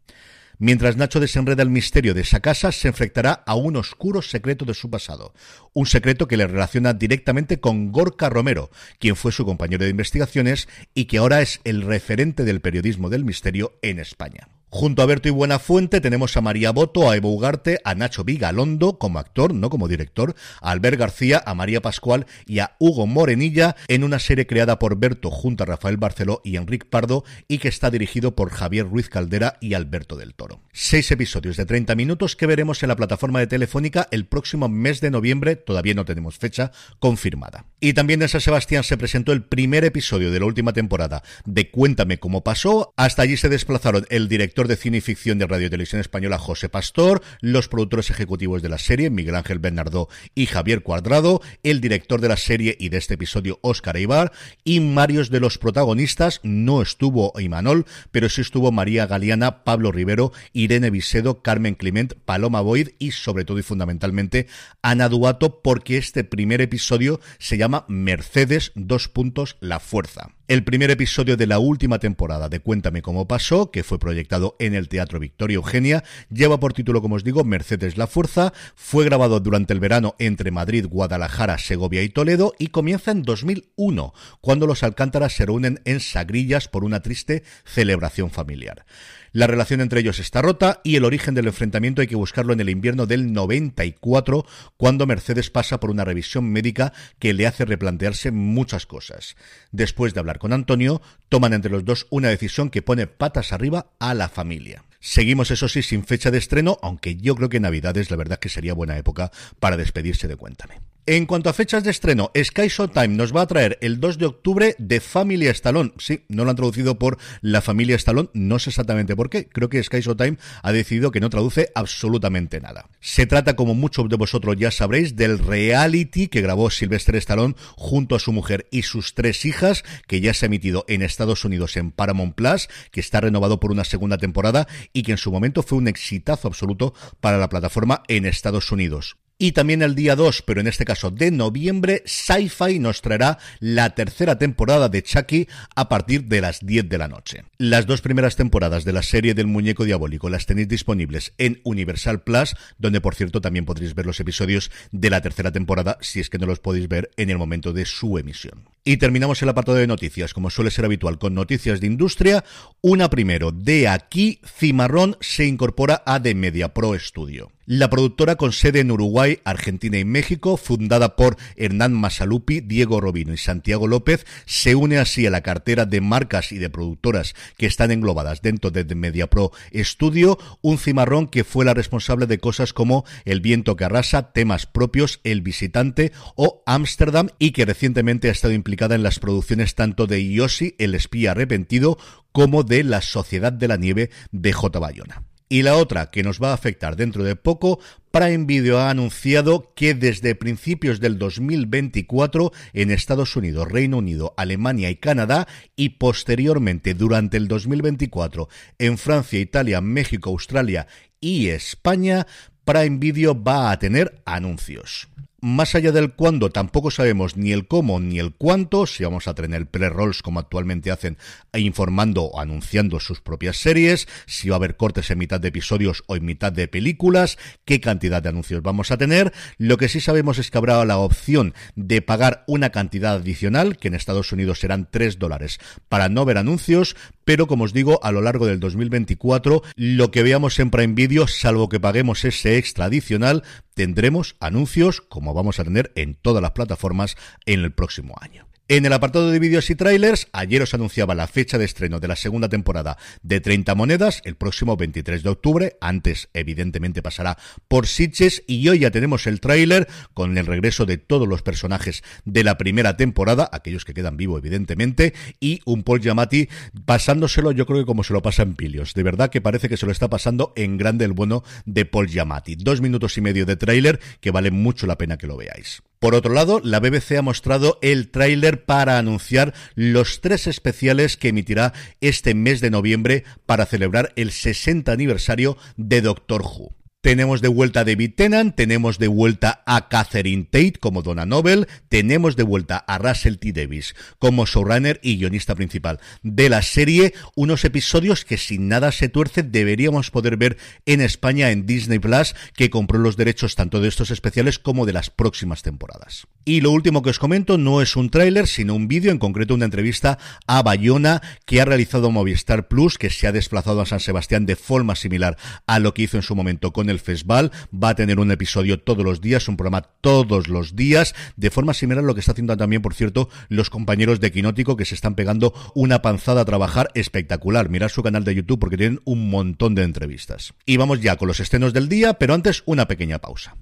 Mientras 0.59 0.97
Nacho 0.97 1.21
desenreda 1.21 1.63
el 1.63 1.71
misterio 1.71 2.15
de 2.15 2.23
esa 2.23 2.41
casa, 2.41 2.73
se 2.73 2.89
enfrentará 2.89 3.33
a 3.33 3.55
un 3.55 3.77
oscuro 3.77 4.23
secreto 4.23 4.65
de 4.65 4.75
su 4.75 4.91
pasado. 4.91 5.35
Un 5.73 5.87
secreto 5.87 6.29
que 6.29 6.37
le 6.37 6.47
relaciona 6.47 6.95
directamente 6.95 7.61
con 7.61 7.93
Gorka 7.93 8.29
Romero, 8.29 8.71
quien 8.99 9.17
fue 9.17 9.33
su 9.33 9.45
compañero 9.45 9.85
de 9.85 9.91
investigaciones 9.91 10.69
y 10.95 11.07
que 11.07 11.19
ahora 11.19 11.43
es 11.43 11.61
el 11.65 11.83
referente 11.83 12.45
del 12.45 12.61
periodismo 12.61 13.11
del 13.11 13.25
misterio 13.25 13.79
en 13.83 13.99
España. 13.99 14.49
Junto 14.75 15.03
a 15.03 15.07
Berto 15.07 15.29
y 15.29 15.33
Buenafuente 15.33 16.01
tenemos 16.01 16.35
a 16.35 16.41
María 16.41 16.71
Boto, 16.71 17.11
a 17.11 17.15
Evo 17.15 17.29
Ugarte, 17.29 17.79
a 17.85 17.95
Nacho 17.95 18.25
Vigalondo 18.25 18.99
como 18.99 19.19
actor, 19.19 19.53
no 19.53 19.69
como 19.69 19.87
director, 19.87 20.35
a 20.63 20.71
Albert 20.71 20.99
García, 20.99 21.43
a 21.45 21.53
María 21.53 21.83
Pascual 21.83 22.25
y 22.47 22.61
a 22.61 22.75
Hugo 22.79 23.07
Morenilla 23.07 23.77
en 23.89 24.03
una 24.03 24.19
serie 24.19 24.47
creada 24.47 24.79
por 24.79 24.97
Berto 24.97 25.31
junto 25.31 25.63
a 25.63 25.67
Rafael 25.67 25.99
Barceló 25.99 26.41
y 26.43 26.57
Enrique 26.57 26.87
Pardo 26.89 27.23
y 27.49 27.59
que 27.59 27.69
está 27.69 27.91
dirigido 27.91 28.35
por 28.35 28.49
Javier 28.49 28.89
Ruiz 28.89 29.11
Caldera 29.11 29.59
y 29.61 29.75
Alberto 29.75 30.17
del 30.17 30.33
Toro. 30.33 30.63
Seis 30.73 31.11
episodios 31.11 31.59
de 31.59 31.67
30 31.67 31.95
minutos 31.95 32.35
que 32.35 32.47
veremos 32.47 32.83
en 32.83 32.89
la 32.89 32.97
plataforma 32.97 33.41
de 33.41 33.49
Telefónica 33.49 34.09
el 34.11 34.25
próximo 34.25 34.71
mes 34.71 35.03
de 35.03 35.11
noviembre, 35.11 35.57
todavía 35.57 35.93
no 35.93 36.07
tenemos 36.07 36.39
fecha 36.39 36.73
confirmada. 36.99 37.67
Y 37.79 37.93
también 37.93 38.23
en 38.23 38.31
San 38.31 38.41
Sebastián 38.41 38.85
se 38.85 38.97
presentó 38.97 39.33
el 39.33 39.45
primer 39.45 39.85
episodio 39.85 40.31
de 40.31 40.41
la 40.41 40.47
última 40.47 40.73
temporada 40.73 41.23
de 41.45 41.71
Cuéntame 41.71 42.19
cómo 42.19 42.43
pasó. 42.43 42.95
Hasta 42.97 43.21
allí 43.21 43.37
se 43.37 43.51
desplazaron 43.51 44.07
el 44.09 44.29
director 44.29 44.62
de 44.69 44.77
cine 44.77 44.99
y 44.99 45.01
ficción 45.01 45.39
de 45.39 45.47
Radio 45.47 45.71
Televisión 45.71 46.01
Española 46.01 46.39
José 46.39 46.69
Pastor, 46.69 47.23
los 47.41 47.69
productores 47.69 48.11
ejecutivos 48.11 48.63
de 48.63 48.69
la 48.69 48.79
serie 48.79 49.11
Miguel 49.11 49.35
Ángel 49.35 49.59
Bernardo 49.59 50.09
y 50.35 50.47
Javier 50.47 50.83
Cuadrado, 50.83 51.41
el 51.63 51.81
director 51.81 52.21
de 52.21 52.29
la 52.29 52.37
serie 52.37 52.77
y 52.79 52.89
de 52.89 52.99
este 52.99 53.15
episodio 53.15 53.59
Óscar 53.63 53.97
Eibar 53.97 54.33
y 54.65 54.95
varios 54.95 55.31
de 55.31 55.41
los 55.41 55.59
protagonistas, 55.59 56.41
no 56.43 56.83
estuvo 56.83 57.33
Imanol, 57.39 57.87
pero 58.11 58.29
sí 58.29 58.41
estuvo 58.41 58.73
María 58.73 59.07
Galeana, 59.07 59.65
Pablo 59.65 59.93
Rivero, 59.93 60.33
Irene 60.53 60.91
Visedo, 60.91 61.43
Carmen 61.43 61.75
Clement, 61.75 62.15
Paloma 62.25 62.61
Boyd 62.61 62.91
y 62.99 63.13
sobre 63.13 63.45
todo 63.45 63.59
y 63.59 63.63
fundamentalmente 63.63 64.47
Ana 64.83 65.09
Duato 65.09 65.63
porque 65.63 65.99
este 65.99 66.25
primer 66.25 66.61
episodio 66.61 67.21
se 67.39 67.57
llama 67.57 67.85
Mercedes 67.89 68.73
dos 68.75 69.09
puntos 69.09 69.57
la 69.61 69.81
fuerza. 69.81 70.31
El 70.49 70.65
primer 70.65 70.91
episodio 70.91 71.37
de 71.37 71.47
la 71.47 71.61
última 71.61 72.01
temporada 72.01 72.49
de 72.49 72.59
Cuéntame 72.59 73.01
cómo 73.01 73.29
pasó, 73.29 73.71
que 73.71 73.85
fue 73.85 74.01
proyectado 74.01 74.57
en 74.59 74.75
el 74.75 74.89
Teatro 74.89 75.21
Victoria 75.21 75.55
Eugenia, 75.55 76.03
lleva 76.31 76.59
por 76.59 76.73
título, 76.73 77.01
como 77.01 77.15
os 77.15 77.23
digo, 77.23 77.45
Mercedes 77.45 77.97
la 77.97 78.09
Fuerza, 78.09 78.53
fue 78.75 79.05
grabado 79.05 79.39
durante 79.39 79.73
el 79.73 79.79
verano 79.79 80.17
entre 80.19 80.51
Madrid, 80.51 80.87
Guadalajara, 80.91 81.59
Segovia 81.59 82.03
y 82.03 82.09
Toledo 82.09 82.55
y 82.59 82.69
comienza 82.69 83.13
en 83.13 83.23
2001, 83.23 84.15
cuando 84.41 84.67
los 84.67 84.83
Alcántaras 84.83 85.33
se 85.33 85.47
reúnen 85.47 85.81
en 85.85 86.01
Sagrillas 86.01 86.67
por 86.67 86.83
una 86.83 87.01
triste 87.01 87.45
celebración 87.65 88.31
familiar. 88.31 88.85
La 89.35 89.47
relación 89.47 89.81
entre 89.81 90.01
ellos 90.01 90.19
está 90.19 90.43
rota 90.43 90.83
y 90.85 90.97
el 90.97 91.07
origen 91.07 91.35
del 91.35 91.47
enfrentamiento 91.47 92.03
hay 92.03 92.07
que 92.07 92.17
buscarlo 92.17 92.53
en 92.53 92.61
el 92.61 92.69
invierno 92.69 93.07
del 93.07 93.33
94, 93.33 94.45
cuando 94.77 95.07
Mercedes 95.07 95.49
pasa 95.49 95.81
por 95.81 95.91
una 95.91 96.05
revisión 96.05 96.51
médica 96.51 96.93
que 97.19 97.33
le 97.33 97.47
hace 97.47 97.65
replantearse 97.65 98.31
muchas 98.31 98.85
cosas. 98.85 99.37
Después 99.71 100.13
de 100.13 100.21
hablar 100.21 100.39
con 100.39 100.53
Antonio, 100.53 101.01
toman 101.31 101.55
entre 101.55 101.73
los 101.73 101.83
dos 101.83 102.07
una 102.11 102.29
decisión 102.29 102.69
que 102.69 102.83
pone 102.83 103.07
patas 103.07 103.55
arriba 103.55 103.87
a 103.99 104.13
la 104.13 104.29
familia. 104.29 104.85
Seguimos, 105.01 105.51
eso 105.51 105.67
sí, 105.67 105.83
sin 105.83 106.05
fecha 106.05 106.31
de 106.31 106.37
estreno, 106.37 106.79
aunque 106.83 107.17
yo 107.17 107.35
creo 107.35 107.49
que 107.49 107.59
Navidades 107.59 108.11
la 108.11 108.19
verdad 108.19 108.39
que 108.39 108.51
sería 108.51 108.75
buena 108.75 108.99
época 108.99 109.33
para 109.59 109.79
despedirse 109.79 110.29
de 110.29 110.37
Cuéntame. 110.37 110.92
En 111.05 111.27
cuanto 111.27 111.51
a 111.51 111.53
fechas 111.53 111.83
de 111.83 111.91
estreno, 111.91 112.31
Sky 112.41 112.69
Showtime 112.69 113.09
nos 113.09 113.35
va 113.35 113.43
a 113.43 113.47
traer 113.49 113.77
el 113.81 113.99
2 113.99 114.19
de 114.19 114.27
octubre 114.27 114.77
de 114.79 115.01
Familia 115.01 115.51
Stallone. 115.51 115.93
Sí, 115.99 116.23
no 116.29 116.45
lo 116.45 116.51
han 116.51 116.57
traducido 116.57 116.97
por 116.97 117.19
La 117.41 117.61
Familia 117.61 117.97
Stallone, 117.97 118.29
no 118.35 118.61
sé 118.61 118.71
exactamente 118.71 119.17
por 119.17 119.29
qué. 119.29 119.49
Creo 119.49 119.69
que 119.69 119.83
Sky 119.83 119.99
Showtime 119.99 120.39
ha 120.63 120.71
decidido 120.71 121.11
que 121.11 121.19
no 121.19 121.29
traduce 121.29 121.73
absolutamente 121.75 122.61
nada. 122.61 122.89
Se 123.01 123.27
trata, 123.27 123.57
como 123.57 123.75
muchos 123.75 124.09
de 124.09 124.15
vosotros 124.15 124.55
ya 124.57 124.71
sabréis, 124.71 125.17
del 125.17 125.41
reality 125.41 126.29
que 126.29 126.41
grabó 126.41 126.71
Sylvester 126.71 127.17
Stallone 127.17 127.57
junto 127.75 128.15
a 128.15 128.21
su 128.21 128.33
mujer 128.33 128.69
y 128.71 128.83
sus 128.83 129.15
tres 129.15 129.45
hijas, 129.45 129.83
que 130.07 130.21
ya 130.21 130.33
se 130.35 130.45
ha 130.45 130.47
emitido 130.47 130.85
en 130.87 131.03
Estados 131.03 131.45
Unidos 131.45 131.77
en 131.77 131.91
Paramount 131.91 132.37
Plus, 132.37 132.69
que 132.93 133.01
está 133.01 133.21
renovado 133.21 133.59
por 133.59 133.73
una 133.73 133.83
segunda 133.83 134.19
temporada 134.19 134.69
y 134.93 135.03
que 135.03 135.11
en 135.11 135.19
su 135.19 135.33
momento 135.33 135.65
fue 135.65 135.79
un 135.79 135.89
exitazo 135.89 136.47
absoluto 136.47 136.95
para 137.21 137.39
la 137.39 137.49
plataforma 137.49 138.05
en 138.07 138.25
Estados 138.25 138.71
Unidos. 138.71 139.17
Y 139.43 139.51
también 139.51 139.83
el 139.83 139.97
día 139.97 140.15
2, 140.15 140.43
pero 140.43 140.61
en 140.61 140.69
este 140.69 140.85
caso 140.85 141.11
de 141.11 141.33
noviembre, 141.33 142.05
Sci-Fi 142.07 142.79
nos 142.79 143.03
traerá 143.03 143.39
la 143.59 143.91
tercera 143.91 144.39
temporada 144.39 144.89
de 144.89 145.03
Chucky 145.03 145.49
a 145.75 145.89
partir 145.89 146.27
de 146.27 146.41
las 146.41 146.65
10 146.65 146.89
de 146.89 146.97
la 146.97 147.09
noche. 147.09 147.43
Las 147.59 147.87
dos 147.87 148.03
primeras 148.03 148.37
temporadas 148.37 148.85
de 148.85 148.93
la 148.93 149.03
serie 149.03 149.35
del 149.35 149.49
muñeco 149.49 149.85
diabólico 149.85 150.31
las 150.31 150.47
tenéis 150.47 150.69
disponibles 150.69 151.33
en 151.39 151.61
Universal 151.65 152.23
Plus, 152.23 152.55
donde 152.79 153.01
por 153.01 153.17
cierto 153.17 153.41
también 153.41 153.65
podréis 153.65 153.97
ver 153.97 154.07
los 154.07 154.21
episodios 154.21 154.71
de 154.93 155.11
la 155.11 155.21
tercera 155.23 155.51
temporada 155.51 155.99
si 156.01 156.21
es 156.21 156.31
que 156.31 156.39
no 156.39 156.47
los 156.47 156.61
podéis 156.61 156.87
ver 156.87 157.11
en 157.17 157.29
el 157.29 157.39
momento 157.39 157.73
de 157.73 157.85
su 157.85 158.19
emisión. 158.19 158.69
Y 158.85 158.99
terminamos 158.99 159.43
el 159.43 159.49
apartado 159.49 159.79
de 159.79 159.89
noticias, 159.89 160.35
como 160.35 160.51
suele 160.51 160.71
ser 160.71 160.85
habitual, 160.85 161.19
con 161.19 161.35
noticias 161.35 161.81
de 161.81 161.89
industria. 161.89 162.45
Una 162.81 163.11
primero, 163.11 163.51
de 163.51 163.89
aquí, 163.89 164.41
Cimarrón 164.45 165.17
se 165.21 165.47
incorpora 165.47 166.05
a 166.07 166.23
The 166.23 166.37
Media 166.37 166.73
Pro 166.73 166.97
Studio. 166.97 167.51
La 167.65 167.91
productora 167.91 168.35
con 168.35 168.51
sede 168.51 168.81
en 168.81 168.91
Uruguay, 168.91 169.39
Argentina 169.45 169.97
y 169.97 170.05
México, 170.05 170.57
fundada 170.57 171.15
por 171.15 171.37
Hernán 171.55 171.93
Masalupi, 171.93 172.61
Diego 172.61 173.01
Robino 173.01 173.33
y 173.33 173.37
Santiago 173.37 173.87
López, 173.87 174.27
se 174.47 174.75
une 174.75 174.99
así 174.99 175.27
a 175.27 175.31
la 175.31 175.43
cartera 175.43 175.87
de 175.87 176.01
marcas 176.01 176.51
y 176.51 176.59
de 176.59 176.71
productoras 176.71 177.35
que 177.57 177.67
están 177.67 177.93
englobadas 177.93 178.43
dentro 178.43 178.73
de 178.73 178.85
The 178.85 178.97
Media 178.97 179.29
Pro 179.29 179.53
Studio, 179.73 180.39
un 180.61 180.77
cimarrón 180.77 181.29
que 181.29 181.45
fue 181.45 181.65
la 181.65 181.73
responsable 181.73 182.27
de 182.27 182.39
cosas 182.39 182.73
como 182.73 183.05
El 183.25 183.41
viento 183.41 183.77
que 183.77 183.85
arrasa, 183.85 184.33
temas 184.33 184.67
propios, 184.67 185.21
El 185.23 185.41
visitante 185.41 186.11
o 186.35 186.65
Ámsterdam 186.67 187.29
y 187.39 187.53
que 187.53 187.65
recientemente 187.65 188.29
ha 188.29 188.33
estado 188.33 188.55
implicada 188.55 188.97
en 188.97 189.05
las 189.05 189.21
producciones 189.21 189.77
tanto 189.77 190.09
de 190.09 190.29
Yossi, 190.29 190.75
El 190.79 190.97
espía 190.97 191.31
arrepentido, 191.31 191.97
como 192.33 192.65
de 192.65 192.83
La 192.83 193.03
Sociedad 193.03 193.53
de 193.53 193.69
la 193.69 193.77
Nieve 193.77 194.11
de 194.33 194.53
J. 194.53 194.81
Bayona. 194.81 195.32
Y 195.53 195.61
la 195.61 195.77
otra 195.77 196.11
que 196.11 196.23
nos 196.23 196.43
va 196.43 196.53
a 196.53 196.55
afectar 196.55 196.97
dentro 196.97 197.25
de 197.25 197.37
poco, 197.37 197.79
Prime 198.11 198.47
Video 198.47 198.79
ha 198.79 198.89
anunciado 198.89 199.75
que 199.77 199.93
desde 199.93 200.35
principios 200.35 200.99
del 200.99 201.19
2024 201.19 202.53
en 202.73 202.91
Estados 202.91 203.37
Unidos, 203.37 203.71
Reino 203.71 203.99
Unido, 203.99 204.33
Alemania 204.39 204.89
y 204.89 204.97
Canadá 204.97 205.47
y 205.77 205.91
posteriormente 205.91 206.95
durante 206.95 207.37
el 207.37 207.49
2024 207.49 208.49
en 208.79 208.97
Francia, 208.97 209.41
Italia, 209.41 209.83
México, 209.83 210.31
Australia 210.31 210.87
y 211.21 211.49
España, 211.49 212.27
Prime 212.65 212.97
Video 212.97 213.39
va 213.39 213.73
a 213.73 213.79
tener 213.79 214.23
anuncios. 214.25 215.11
Más 215.45 215.75
allá 215.75 215.91
del 215.91 216.13
cuándo, 216.13 216.51
tampoco 216.51 216.93
sabemos 216.93 217.37
ni 217.37 217.51
el 217.51 217.67
cómo 217.67 217.99
ni 217.99 218.21
el 218.21 218.33
cuánto, 218.33 218.87
si 218.87 219.03
vamos 219.03 219.27
a 219.27 219.35
tener 219.35 219.67
pre-rolls 219.67 220.23
como 220.23 220.39
actualmente 220.39 220.93
hacen, 220.93 221.19
informando 221.53 222.23
o 222.23 222.39
anunciando 222.39 223.01
sus 223.01 223.21
propias 223.21 223.57
series, 223.57 224.07
si 224.27 224.51
va 224.51 224.55
a 224.55 224.59
haber 224.59 224.77
cortes 224.77 225.11
en 225.11 225.19
mitad 225.19 225.41
de 225.41 225.49
episodios 225.49 226.05
o 226.07 226.15
en 226.15 226.25
mitad 226.25 226.53
de 226.53 226.69
películas, 226.69 227.39
qué 227.65 227.81
cantidad 227.81 228.23
de 228.23 228.29
anuncios 228.29 228.63
vamos 228.63 228.93
a 228.93 228.99
tener. 228.99 229.33
Lo 229.59 229.79
que 229.79 229.89
sí 229.89 229.99
sabemos 229.99 230.39
es 230.39 230.49
que 230.49 230.59
habrá 230.59 230.85
la 230.85 230.99
opción 230.99 231.55
de 231.75 232.03
pagar 232.03 232.45
una 232.47 232.71
cantidad 232.71 233.15
adicional, 233.15 233.79
que 233.79 233.89
en 233.89 233.95
Estados 233.95 234.31
Unidos 234.31 234.61
serán 234.61 234.89
3 234.93 235.19
dólares, 235.19 235.59
para 235.89 236.09
no 236.09 236.25
ver 236.25 236.39
anuncios, 236.39 236.95
pero 237.25 237.49
como 237.49 237.65
os 237.65 237.73
digo, 237.73 237.99
a 238.05 238.13
lo 238.13 238.21
largo 238.21 238.47
del 238.47 238.61
2024, 238.61 239.65
lo 239.75 240.11
que 240.13 240.23
veamos 240.23 240.61
en 240.61 240.71
Prime 240.71 240.95
Video, 240.95 241.27
salvo 241.27 241.69
que 241.69 241.81
paguemos 241.81 242.25
ese 242.25 242.59
extra 242.59 242.85
adicional, 242.85 243.43
tendremos 243.75 244.37
anuncios 244.41 245.01
como 245.01 245.35
vamos 245.35 245.59
a 245.59 245.65
tener 245.65 245.93
en 245.95 246.15
todas 246.15 246.43
las 246.43 246.53
plataformas 246.53 247.17
en 247.47 247.61
el 247.61 247.73
próximo 247.73 248.15
año. 248.21 248.47
En 248.69 248.87
el 248.87 248.93
apartado 248.93 249.31
de 249.31 249.41
vídeos 249.41 249.69
y 249.71 249.75
trailers, 249.75 250.29
ayer 250.33 250.63
os 250.63 250.73
anunciaba 250.73 251.17
la 251.17 251.27
fecha 251.27 251.59
de 251.59 251.65
estreno 251.65 251.99
de 251.99 252.07
la 252.07 252.15
segunda 252.15 252.49
temporada 252.49 252.97
de 253.23 253.41
30 253.41 253.75
monedas, 253.75 254.23
el 254.25 254.37
próximo 254.37 254.77
23 254.77 255.25
de 255.25 255.29
octubre, 255.29 255.77
antes 255.81 256.29
evidentemente 256.33 257.03
pasará 257.03 257.37
por 257.67 257.89
Sitges 257.89 258.45
y 258.47 258.67
hoy 258.69 258.79
ya 258.79 258.93
tenemos 258.93 259.27
el 259.27 259.41
tráiler 259.41 259.89
con 260.15 260.39
el 260.39 260.47
regreso 260.47 260.87
de 260.87 260.97
todos 260.97 261.27
los 261.27 261.43
personajes 261.43 262.05
de 262.25 262.45
la 262.45 262.57
primera 262.57 262.97
temporada, 262.97 263.51
aquellos 263.53 263.85
que 263.85 263.95
quedan 263.95 264.17
vivos 264.17 264.39
evidentemente, 264.39 265.13
y 265.41 265.61
un 265.65 265.83
Paul 265.83 266.01
Giamatti 266.01 266.49
pasándoselo 266.85 267.51
yo 267.51 267.67
creo 267.67 267.81
que 267.81 267.87
como 267.87 268.05
se 268.05 268.13
lo 268.13 268.23
pasa 268.23 268.45
en 268.45 268.55
Pilios, 268.55 268.95
de 268.95 269.03
verdad 269.03 269.29
que 269.29 269.41
parece 269.41 269.69
que 269.69 269.77
se 269.77 269.87
lo 269.87 269.93
está 269.93 270.09
pasando 270.09 270.53
en 270.55 270.79
grande 270.79 271.05
el 271.05 271.13
bueno 271.13 271.43
de 271.67 271.85
Paul 271.85 272.09
Giamatti. 272.09 272.55
Dos 272.55 272.81
minutos 272.81 273.19
y 273.19 273.23
medio 273.23 273.45
de 273.45 273.57
tráiler 273.57 273.99
que 274.21 274.31
vale 274.31 274.53
mucho 274.53 274.87
la 274.87 274.97
pena 274.99 275.19
que 275.19 275.27
lo 275.27 275.37
veáis. 275.37 275.83
Por 276.03 276.17
otro 276.17 276.35
lado, 276.35 276.61
la 276.65 276.81
BBC 276.81 277.13
ha 277.17 277.23
mostrado 277.23 277.79
el 277.81 278.11
tráiler 278.11 278.65
para 278.65 278.99
anunciar 278.99 279.55
los 279.77 280.21
tres 280.21 280.49
especiales 280.49 281.17
que 281.17 281.29
emitirá 281.29 281.75
este 282.01 282.35
mes 282.35 282.61
de 282.61 282.71
noviembre 282.71 283.23
para 283.47 283.67
celebrar 283.67 284.13
el 284.17 284.33
60 284.33 284.91
aniversario 284.91 285.57
de 285.77 286.01
Doctor 286.01 286.43
Who. 286.43 286.82
Tenemos 287.03 287.41
de 287.41 287.49
vuelta 287.49 287.81
a 287.81 287.85
David 287.85 288.13
Tennant, 288.15 288.55
tenemos 288.55 289.01
de 289.01 289.09
vuelta 289.09 289.65
a 289.67 289.89
Catherine 289.89 290.45
Tate 290.45 290.75
como 290.79 291.03
Donna 291.03 291.27
Noble, 291.27 291.67
tenemos 291.89 292.37
de 292.37 292.45
vuelta 292.45 292.77
a 292.77 292.97
Russell 292.99 293.39
T. 293.39 293.53
Davis 293.53 293.97
como 294.21 294.47
showrunner 294.47 295.01
y 295.03 295.19
guionista 295.19 295.57
principal 295.57 295.99
de 296.23 296.49
la 296.49 296.63
serie, 296.63 297.13
unos 297.35 297.65
episodios 297.65 298.25
que 298.25 298.39
sin 298.39 298.69
nada 298.69 298.93
se 298.93 299.09
tuerce 299.09 299.43
deberíamos 299.43 300.13
poder 300.13 300.37
ver 300.37 300.59
en 300.87 301.01
España 301.01 301.51
en 301.51 301.67
Disney 301.67 301.99
Plus, 301.99 302.37
que 302.55 302.71
compró 302.71 303.01
los 303.01 303.17
derechos 303.17 303.57
tanto 303.57 303.81
de 303.81 303.89
estos 303.89 304.13
especiales 304.13 304.61
como 304.61 304.87
de 304.87 304.93
las 304.93 305.11
próximas 305.11 305.63
temporadas. 305.63 306.29
Y 306.45 306.61
lo 306.61 306.71
último 306.71 307.03
que 307.03 307.11
os 307.11 307.19
comento 307.19 307.59
no 307.59 307.83
es 307.83 307.97
un 307.97 308.11
tráiler, 308.11 308.47
sino 308.47 308.75
un 308.75 308.87
vídeo, 308.87 309.11
en 309.11 309.19
concreto 309.19 309.55
una 309.55 309.65
entrevista 309.65 310.19
a 310.47 310.63
Bayona 310.63 311.21
que 311.47 311.61
ha 311.61 311.65
realizado 311.65 312.13
Movistar 312.13 312.69
Plus, 312.69 312.97
que 312.97 313.11
se 313.11 313.27
ha 313.27 313.33
desplazado 313.33 313.81
a 313.81 313.87
San 313.87 314.01
Sebastián 314.01 314.47
de 314.47 314.55
forma 314.55 314.95
similar 314.95 315.37
a 315.67 315.81
lo 315.81 315.95
que 315.95 316.03
hizo 316.03 316.17
en 316.17 316.23
su 316.23 316.37
momento 316.37 316.73
con 316.73 316.91
el 316.91 316.92
festival. 317.01 317.53
Va 317.73 317.91
a 317.91 317.95
tener 317.95 318.21
un 318.21 318.31
episodio 318.31 318.81
todos 318.81 319.05
los 319.05 319.21
días, 319.21 319.49
un 319.49 319.57
programa 319.57 319.83
todos 320.01 320.49
los 320.49 320.77
días, 320.77 321.15
de 321.37 321.51
forma 321.51 321.75
similar 321.75 322.05
a 322.05 322.07
lo 322.07 322.15
que 322.15 322.21
está 322.21 322.33
haciendo 322.33 322.57
también, 322.57 322.83
por 322.83 322.95
cierto, 322.95 323.29
los 323.49 323.71
compañeros 323.71 324.21
de 324.21 324.33
Quinótico 324.33 324.77
que 324.77 324.85
se 324.85 324.95
están 324.95 325.15
pegando 325.15 325.55
una 325.75 326.03
panzada 326.03 326.43
a 326.43 326.45
trabajar 326.45 326.91
espectacular. 326.95 327.69
Mirad 327.69 327.89
su 327.89 328.03
canal 328.03 328.25
de 328.25 328.35
YouTube 328.35 328.59
porque 328.59 328.77
tienen 328.77 329.01
un 329.05 329.31
montón 329.31 329.75
de 329.75 329.83
entrevistas. 329.83 330.55
Y 330.67 330.77
vamos 330.77 331.01
ya 331.01 331.17
con 331.17 331.29
los 331.29 331.41
estrenos 331.41 331.73
del 331.73 331.89
día, 331.89 332.15
pero 332.15 332.35
antes 332.35 332.63
una 332.67 332.87
pequeña 332.87 333.19
pausa. 333.19 333.57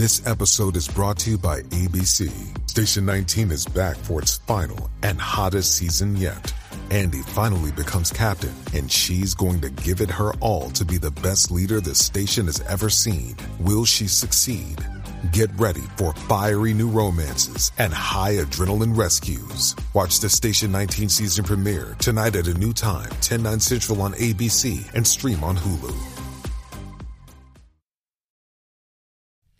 This 0.00 0.26
episode 0.26 0.76
is 0.76 0.88
brought 0.88 1.18
to 1.18 1.36
ABC. 1.36 2.32
Station 2.66 3.04
19 3.04 3.50
is 3.50 3.66
back 3.66 3.98
for 3.98 4.22
its 4.22 4.38
final 4.38 4.88
and 5.02 5.20
hottest 5.20 5.76
season 5.76 6.16
yet. 6.16 6.54
Andy 6.90 7.22
finally 7.22 7.72
becomes 7.72 8.10
captain, 8.10 8.54
and 8.74 8.90
she's 8.90 9.34
going 9.34 9.60
to 9.60 9.70
give 9.70 10.00
it 10.00 10.10
her 10.10 10.32
all 10.40 10.70
to 10.70 10.84
be 10.84 10.98
the 10.98 11.10
best 11.10 11.50
leader 11.50 11.80
the 11.80 11.94
station 11.94 12.46
has 12.46 12.60
ever 12.62 12.90
seen. 12.90 13.36
Will 13.60 13.84
she 13.84 14.06
succeed? 14.06 14.84
Get 15.32 15.50
ready 15.58 15.82
for 15.96 16.14
fiery 16.14 16.72
new 16.72 16.88
romances 16.88 17.72
and 17.78 17.92
high 17.92 18.34
adrenaline 18.34 18.96
rescues. 18.96 19.76
Watch 19.94 20.20
the 20.20 20.28
Station 20.28 20.72
19 20.72 21.08
season 21.08 21.44
premiere 21.44 21.96
tonight 21.98 22.36
at 22.36 22.48
a 22.48 22.54
new 22.54 22.72
time, 22.72 23.10
10, 23.20 23.42
9 23.42 23.60
central 23.60 24.02
on 24.02 24.14
ABC 24.14 24.92
and 24.94 25.06
stream 25.06 25.44
on 25.44 25.56
Hulu. 25.56 26.19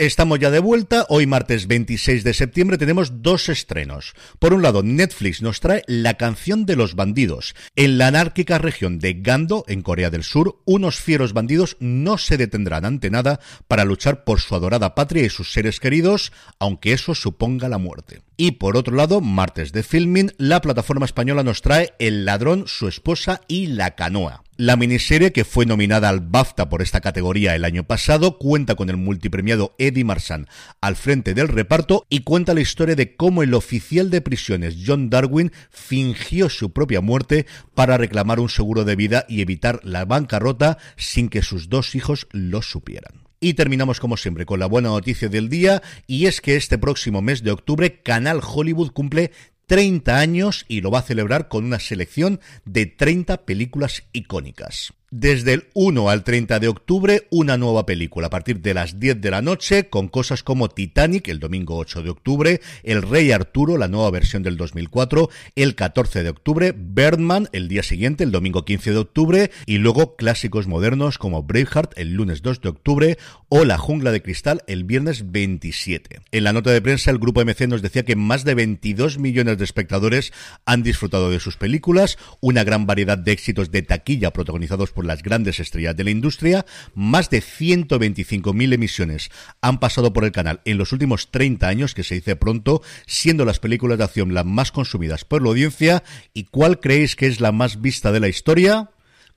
Estamos 0.01 0.39
ya 0.39 0.51
de 0.51 0.61
vuelta. 0.61 1.05
Hoy, 1.11 1.27
martes 1.27 1.67
26 1.67 2.25
de 2.25 2.33
septiembre, 2.33 2.79
tenemos 2.79 3.21
dos 3.21 3.51
estrenos. 3.51 4.15
Por 4.39 4.55
un 4.55 4.63
lado, 4.63 4.83
Netflix 4.83 5.43
nos 5.43 5.61
trae 5.61 5.83
La 5.87 6.15
canción 6.15 6.65
de 6.65 6.75
los 6.75 6.95
bandidos. 6.95 7.55
En 7.77 7.99
la 7.99 8.07
anárquica 8.07 8.57
región 8.57 8.99
de 8.99 9.13
Gando, 9.21 9.63
en 9.69 9.83
Corea 9.83 10.09
del 10.09 10.23
Sur, 10.23 10.63
unos 10.65 10.99
fieros 11.01 11.35
bandidos 11.35 11.77
no 11.81 12.17
se 12.17 12.39
detendrán 12.39 12.87
ante 12.87 13.11
nada 13.11 13.41
para 13.69 13.85
luchar 13.85 14.25
por 14.25 14.41
su 14.41 14.55
adorada 14.55 14.95
patria 14.95 15.27
y 15.27 15.29
sus 15.29 15.53
seres 15.53 15.81
queridos, 15.81 16.33
aunque 16.59 16.95
eso 16.95 17.15
suponga 17.15 17.69
la 17.69 17.77
muerte. 17.77 18.23
Y 18.39 18.53
por 18.53 18.79
otro 18.79 18.97
lado, 18.97 19.21
martes 19.21 19.71
de 19.71 19.83
filming, 19.83 20.33
la 20.39 20.63
plataforma 20.63 21.05
española 21.05 21.43
nos 21.43 21.61
trae 21.61 21.93
El 21.99 22.25
ladrón, 22.25 22.65
su 22.69 22.89
esposa 22.89 23.43
y 23.49 23.67
la 23.67 23.97
canoa. 23.97 24.45
La 24.63 24.77
miniserie, 24.77 25.33
que 25.33 25.47
fue 25.47 25.65
nominada 25.65 26.11
al 26.11 26.21
BAFTA 26.21 26.69
por 26.69 26.83
esta 26.83 27.01
categoría 27.01 27.57
el 27.57 27.65
año 27.65 27.85
pasado, 27.85 28.37
cuenta 28.37 28.75
con 28.75 28.91
el 28.91 28.99
multipremiado 28.99 29.75
Eddie 29.79 30.05
Marsan 30.05 30.49
al 30.83 30.97
frente 30.97 31.33
del 31.33 31.49
reparto 31.49 32.05
y 32.11 32.25
cuenta 32.25 32.53
la 32.53 32.61
historia 32.61 32.95
de 32.95 33.17
cómo 33.17 33.43
el 33.43 33.55
oficial 33.55 34.11
de 34.11 34.21
prisiones 34.21 34.77
John 34.87 35.09
Darwin 35.09 35.51
fingió 35.71 36.51
su 36.51 36.75
propia 36.75 37.01
muerte 37.01 37.47
para 37.75 37.97
reclamar 37.97 38.39
un 38.39 38.51
seguro 38.51 38.85
de 38.85 38.97
vida 38.97 39.25
y 39.31 39.41
evitar 39.41 39.81
la 39.83 40.05
bancarrota 40.05 40.77
sin 40.95 41.31
que 41.31 41.41
sus 41.41 41.71
dos 41.71 41.95
hijos 41.95 42.29
lo 42.31 42.61
supieran. 42.61 43.31
Y 43.43 43.55
terminamos 43.55 44.01
como 44.01 44.19
siempre 44.19 44.45
con 44.45 44.61
la 44.61 44.67
buena 44.67 44.91
noticia 44.91 45.31
del 45.31 45.49
día 45.49 45.81
y 46.07 46.27
es 46.27 46.43
que 46.43 46.57
este 46.57 46.77
próximo 46.77 47.23
mes 47.23 47.43
de 47.43 47.51
octubre 47.51 48.03
Canal 48.03 48.43
Hollywood 48.47 48.91
cumple 48.91 49.33
30 49.71 50.19
años 50.19 50.65
y 50.67 50.81
lo 50.81 50.91
va 50.91 50.99
a 50.99 51.03
celebrar 51.03 51.47
con 51.47 51.65
una 51.65 51.79
selección 51.79 52.41
de 52.65 52.87
30 52.87 53.45
películas 53.47 54.03
icónicas. 54.13 54.93
Desde 55.13 55.55
el 55.55 55.65
1 55.75 56.09
al 56.09 56.23
30 56.23 56.61
de 56.61 56.69
octubre, 56.69 57.27
una 57.31 57.57
nueva 57.57 57.85
película 57.85 58.29
a 58.29 58.31
partir 58.31 58.61
de 58.61 58.75
las 58.75 59.01
10 59.01 59.21
de 59.21 59.33
la 59.33 59.43
noche, 59.43 59.89
con 59.89 60.07
cosas 60.07 60.45
como 60.45 60.69
Titanic, 60.69 61.27
el 61.27 61.41
domingo 61.41 61.79
8 61.79 62.05
de 62.05 62.11
octubre, 62.11 62.61
El 62.85 63.03
Rey 63.03 63.33
Arturo, 63.33 63.77
la 63.77 63.89
nueva 63.89 64.13
versión 64.13 64.45
del 64.45 64.57
2004, 64.57 65.29
el 65.57 65.75
14 65.75 66.23
de 66.23 66.29
octubre, 66.29 66.73
Birdman, 66.79 67.49
el 67.51 67.67
día 67.67 67.83
siguiente, 67.83 68.23
el 68.23 68.31
domingo 68.31 68.65
15 68.65 68.93
de 68.93 68.99
octubre, 68.99 69.51
y 69.67 69.79
luego 69.79 70.15
clásicos 70.15 70.69
modernos 70.69 71.19
como 71.19 71.43
Braveheart, 71.43 71.99
el 71.99 72.13
lunes 72.13 72.41
2 72.43 72.61
de 72.61 72.69
octubre, 72.69 73.19
o 73.49 73.65
La 73.65 73.79
Jungla 73.79 74.13
de 74.13 74.23
Cristal, 74.23 74.63
el 74.69 74.85
viernes 74.85 75.33
27. 75.33 76.21
En 76.31 76.45
la 76.45 76.53
nota 76.53 76.71
de 76.71 76.83
prensa, 76.83 77.11
el 77.11 77.19
grupo 77.19 77.45
MC 77.45 77.67
nos 77.67 77.83
decía 77.83 78.05
que 78.05 78.15
más 78.15 78.45
de 78.45 78.55
22 78.55 79.19
millones 79.19 79.59
de 79.59 79.65
espectadores 79.65 80.33
han 80.67 80.85
disfrutado 80.85 81.31
de 81.31 81.41
sus 81.41 81.57
películas, 81.57 82.17
una 82.41 82.63
gran 82.63 82.87
variedad 82.87 83.19
de 83.19 83.33
éxitos 83.33 83.73
de 83.73 83.83
taquilla 83.83 84.33
protagonizados 84.33 84.93
por 85.01 85.07
las 85.07 85.23
grandes 85.23 85.61
estrellas 85.61 85.97
de 85.97 86.05
la 86.05 86.11
industria. 86.11 86.67
Más 86.95 87.31
de 87.31 87.41
125.000 87.41 88.75
emisiones 88.75 89.31
han 89.63 89.81
pasado 89.81 90.13
por 90.13 90.27
el 90.27 90.31
canal 90.31 90.61
en 90.67 90.77
los 90.77 90.93
últimos 90.93 91.31
30 91.31 91.67
años, 91.67 91.95
que 91.95 92.03
se 92.03 92.17
dice 92.17 92.37
pronto, 92.37 92.83
siendo 93.07 93.47
las 93.47 93.61
películas 93.61 93.97
de 93.97 94.05
acción 94.05 94.35
las 94.35 94.45
más 94.45 94.73
consumidas 94.73 95.25
por 95.25 95.41
la 95.41 95.49
audiencia. 95.49 96.05
¿Y 96.35 96.45
cuál 96.45 96.81
creéis 96.81 97.17
que 97.17 97.29
es 97.29 97.41
la 97.41 97.51
más 97.51 97.81
vista 97.81 98.13
de 98.13 98.21
la 98.21 98.29
historia? 98.29 98.91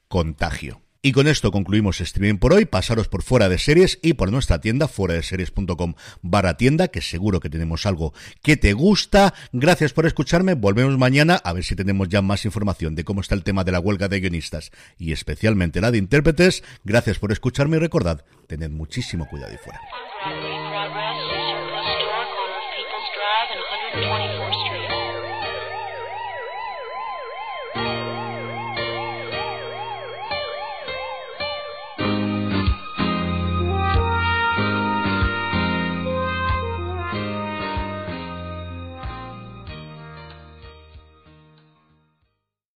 Contagio. 0.10 0.83
Y 1.06 1.12
con 1.12 1.28
esto 1.28 1.52
concluimos 1.52 2.00
streaming 2.00 2.38
por 2.38 2.54
hoy. 2.54 2.64
Pasaros 2.64 3.10
por 3.10 3.24
fuera 3.24 3.50
de 3.50 3.58
series 3.58 4.00
y 4.02 4.14
por 4.14 4.32
nuestra 4.32 4.62
tienda, 4.62 4.88
fuera 4.88 5.16
de 5.16 5.22
series.com 5.22 5.96
barra 6.22 6.56
tienda, 6.56 6.88
que 6.88 7.02
seguro 7.02 7.42
que 7.42 7.50
tenemos 7.50 7.86
algo 7.86 8.14
que 8.42 8.56
te 8.56 8.72
gusta. 8.72 9.34
Gracias 9.52 9.92
por 9.92 10.06
escucharme. 10.06 10.54
Volvemos 10.54 10.98
mañana 10.98 11.36
a 11.44 11.52
ver 11.52 11.66
si 11.66 11.76
tenemos 11.76 12.08
ya 12.08 12.22
más 12.22 12.46
información 12.46 12.96
de 12.96 13.04
cómo 13.04 13.20
está 13.20 13.36
el 13.36 13.44
tema 13.44 13.66
de 13.66 13.74
la 13.74 13.82
huelga 13.82 14.08
de 14.08 14.22
guionistas 14.22 14.72
y 14.98 15.12
especialmente 15.12 15.82
la 15.82 15.92
de 15.92 15.98
intérpretes. 15.98 16.64
Gracias 16.86 17.20
por 17.20 17.34
escucharme 17.34 17.76
y 17.76 17.80
recordad, 17.82 18.24
tened 18.48 18.72
muchísimo 18.72 19.28
cuidado 19.28 19.54
y 19.54 19.58
fuera. 19.58 19.82